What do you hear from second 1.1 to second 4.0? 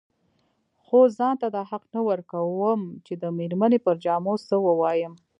ځان ته دا حق نه ورکوم چې د مېرمنې پر